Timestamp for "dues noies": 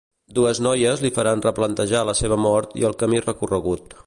0.37-1.03